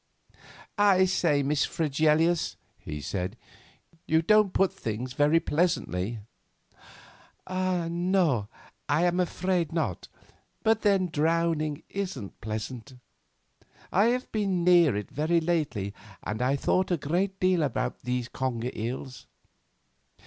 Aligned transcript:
"I 0.79 1.05
say, 1.05 1.43
Miss 1.43 1.63
Fregelius," 1.63 2.55
he 2.79 3.01
said, 3.01 3.37
"you 4.07 4.23
don't 4.23 4.51
put 4.51 4.73
things 4.73 5.13
very 5.13 5.39
pleasantly." 5.39 6.17
"No, 7.47 8.47
I 8.89 9.03
am 9.05 9.19
afraid 9.19 9.71
not, 9.71 10.07
but 10.63 10.81
then 10.81 11.05
drowning 11.05 11.83
isn't 11.87 12.41
pleasant. 12.41 12.95
I 13.91 14.05
have 14.05 14.31
been 14.31 14.63
near 14.63 14.95
it 14.95 15.11
very 15.11 15.39
lately, 15.39 15.93
and 16.23 16.41
I 16.41 16.55
thought 16.55 16.89
a 16.89 16.97
great 16.97 17.39
deal 17.39 17.61
about 17.61 18.01
those 18.01 18.27
conger 18.27 18.71
eels. 18.75 19.27